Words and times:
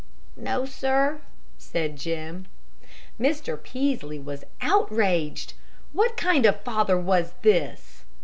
"No, 0.35 0.65
sir," 0.65 1.21
said 1.59 1.95
Jim. 1.95 2.47
Mr. 3.19 3.55
Peaslee 3.61 4.17
was 4.17 4.43
outraged. 4.59 5.53
What 5.93 6.17
kind 6.17 6.47
of 6.47 6.55
a 6.55 6.63
father 6.63 6.97
was 6.97 7.33
this! 7.43 8.03